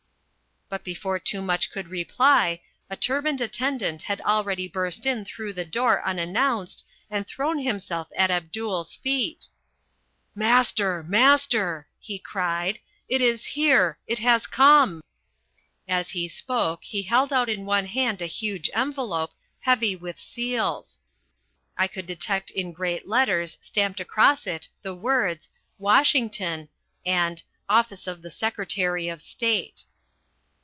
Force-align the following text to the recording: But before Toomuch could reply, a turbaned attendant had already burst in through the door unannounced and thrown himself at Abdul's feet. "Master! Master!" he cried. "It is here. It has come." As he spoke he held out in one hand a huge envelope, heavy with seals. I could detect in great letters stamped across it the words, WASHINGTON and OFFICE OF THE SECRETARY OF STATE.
But 0.69 0.85
before 0.85 1.19
Toomuch 1.19 1.69
could 1.69 1.89
reply, 1.89 2.61
a 2.89 2.95
turbaned 2.95 3.41
attendant 3.41 4.03
had 4.03 4.21
already 4.21 4.69
burst 4.69 5.05
in 5.05 5.25
through 5.25 5.51
the 5.51 5.65
door 5.65 6.01
unannounced 6.07 6.85
and 7.09 7.27
thrown 7.27 7.59
himself 7.61 8.07
at 8.15 8.31
Abdul's 8.31 8.95
feet. 8.95 9.49
"Master! 10.33 11.03
Master!" 11.03 11.89
he 11.99 12.17
cried. 12.17 12.79
"It 13.09 13.19
is 13.19 13.43
here. 13.43 13.97
It 14.07 14.19
has 14.19 14.47
come." 14.47 15.03
As 15.89 16.11
he 16.11 16.29
spoke 16.29 16.85
he 16.85 17.01
held 17.01 17.33
out 17.33 17.49
in 17.49 17.65
one 17.65 17.87
hand 17.87 18.21
a 18.21 18.25
huge 18.25 18.69
envelope, 18.73 19.33
heavy 19.59 19.97
with 19.97 20.17
seals. 20.19 21.01
I 21.77 21.87
could 21.87 22.05
detect 22.05 22.49
in 22.49 22.71
great 22.71 23.05
letters 23.09 23.57
stamped 23.59 23.99
across 23.99 24.47
it 24.47 24.69
the 24.83 24.95
words, 24.95 25.49
WASHINGTON 25.79 26.69
and 27.05 27.43
OFFICE 27.67 28.07
OF 28.07 28.21
THE 28.21 28.31
SECRETARY 28.31 29.09
OF 29.09 29.21
STATE. 29.21 29.83